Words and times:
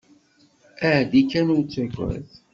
Ɛeddi 0.91 1.21
kan 1.31 1.47
ur 1.55 1.61
ttagad. 1.65 2.27